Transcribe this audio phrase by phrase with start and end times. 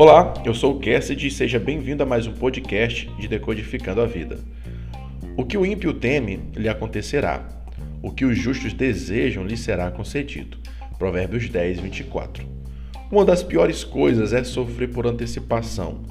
[0.00, 4.06] Olá, eu sou o Cassidy e seja bem-vindo a mais um podcast de Decodificando a
[4.06, 4.38] Vida.
[5.36, 7.44] O que o ímpio teme, lhe acontecerá.
[8.00, 10.56] O que os justos desejam, lhe será concedido.
[11.00, 12.46] Provérbios 10, 24.
[13.10, 16.04] Uma das piores coisas é sofrer por antecipação,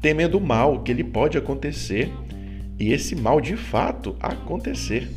[0.00, 2.10] temendo o mal que lhe pode acontecer
[2.80, 5.10] e esse mal de fato acontecer.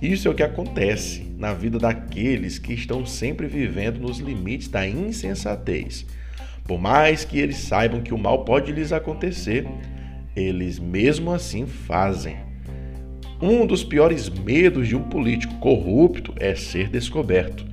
[0.00, 4.86] Isso é o que acontece na vida daqueles que estão sempre vivendo nos limites da
[4.86, 6.06] insensatez
[6.64, 9.66] por mais que eles saibam que o mal pode lhes acontecer,
[10.34, 12.36] eles mesmo assim fazem.
[13.40, 17.66] Um dos piores medos de um político corrupto é ser descoberto.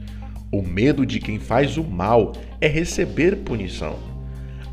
[0.51, 3.95] O medo de quem faz o mal é receber punição.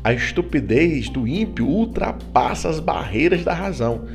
[0.03, 4.05] A estupidez do ímpio ultrapassa as barreiras da razão,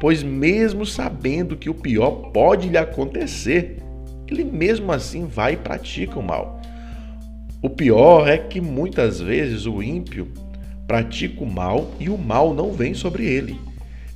[0.00, 3.82] pois, mesmo sabendo que o pior pode lhe acontecer,
[4.26, 6.55] ele mesmo assim vai e pratica o mal.
[7.66, 10.28] O pior é que muitas vezes o ímpio
[10.86, 13.58] pratica o mal e o mal não vem sobre ele.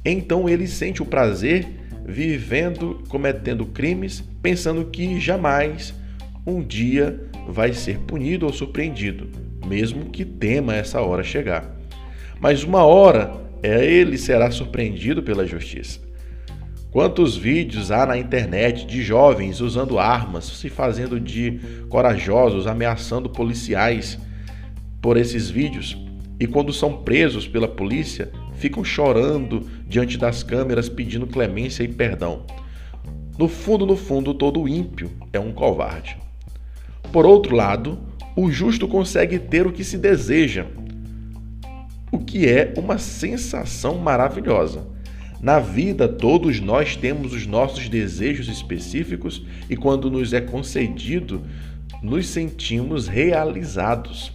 [0.04, 1.66] Então ele sente o prazer
[2.06, 5.92] vivendo, cometendo crimes, pensando que jamais
[6.46, 9.28] um dia vai ser punido ou surpreendido,
[9.66, 11.76] mesmo que tema essa hora chegar.
[12.38, 13.32] Mas uma hora
[13.64, 15.98] é ele será surpreendido pela justiça.
[16.90, 24.18] Quantos vídeos há na internet de jovens usando armas, se fazendo de corajosos, ameaçando policiais
[25.00, 25.96] por esses vídeos?
[26.40, 32.44] E quando são presos pela polícia, ficam chorando diante das câmeras pedindo clemência e perdão.
[33.38, 36.16] No fundo, no fundo, todo ímpio é um covarde.
[37.12, 38.00] Por outro lado,
[38.34, 40.66] o justo consegue ter o que se deseja,
[42.10, 44.98] o que é uma sensação maravilhosa.
[45.42, 51.42] Na vida, todos nós temos os nossos desejos específicos e, quando nos é concedido,
[52.02, 54.32] nos sentimos realizados.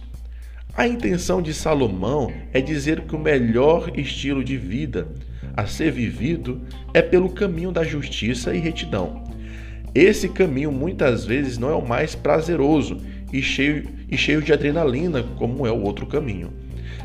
[0.74, 5.08] A intenção de Salomão é dizer que o melhor estilo de vida
[5.56, 6.60] a ser vivido
[6.92, 9.24] é pelo caminho da justiça e retidão.
[9.94, 12.98] Esse caminho muitas vezes não é o mais prazeroso
[13.32, 16.52] e cheio, e cheio de adrenalina, como é o outro caminho.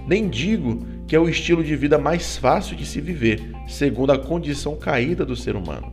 [0.06, 4.18] Nem digo que é o estilo de vida mais fácil de se viver, segundo a
[4.18, 5.92] condição caída do ser humano.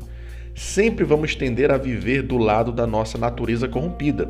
[0.54, 4.28] Sempre vamos tender a viver do lado da nossa natureza corrompida.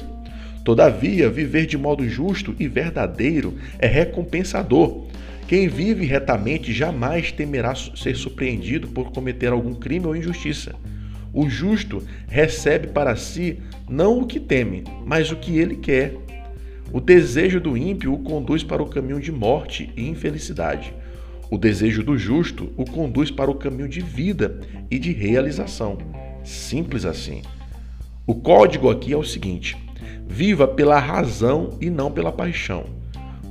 [0.65, 5.05] Todavia, viver de modo justo e verdadeiro é recompensador.
[5.47, 10.75] Quem vive retamente jamais temerá ser surpreendido por cometer algum crime ou injustiça.
[11.35, 16.15] O justo recebe para si não o que teme, mas o que ele quer.
[16.91, 20.95] O desejo do ímpio o conduz para o caminho de morte e infelicidade.
[21.51, 24.61] O desejo do justo o conduz para o caminho de vida
[24.91, 25.99] e de realização.
[26.43, 27.43] Simples assim.
[28.27, 29.77] O código aqui é o seguinte:
[30.27, 32.87] viva pela razão e não pela paixão.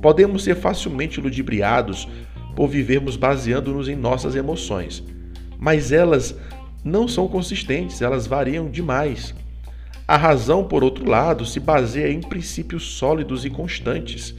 [0.02, 2.08] Podemos ser facilmente ludibriados
[2.56, 5.02] por vivermos baseando-nos em nossas emoções,
[5.58, 6.34] mas elas
[6.84, 9.34] não são consistentes, elas variam demais.
[10.08, 14.34] A razão, por outro lado, se baseia em princípios sólidos e constantes.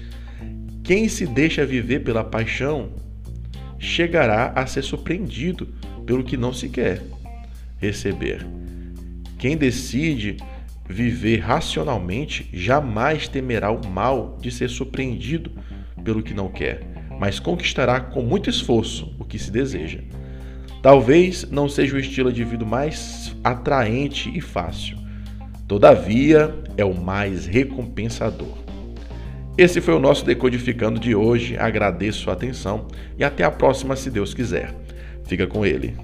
[0.84, 2.90] Quem se deixa viver pela paixão
[3.78, 5.68] chegará a ser surpreendido
[6.08, 7.04] pelo que não se quer
[7.78, 8.48] receber.
[9.38, 10.38] Quem decide
[10.90, 15.52] viver racionalmente jamais temerá o mal de ser surpreendido
[16.04, 16.82] pelo que não quer,
[17.20, 20.00] mas conquistará com muito esforço o que se deseja.
[20.82, 24.98] Talvez não seja o estilo de vida mais atraente e fácil,
[25.70, 28.58] Todavia, é o mais recompensador.
[29.56, 31.56] Esse foi o nosso Decodificando de hoje.
[31.60, 32.88] Agradeço a atenção
[33.20, 34.74] e até a próxima, se Deus quiser.
[35.26, 35.96] Fica com ele.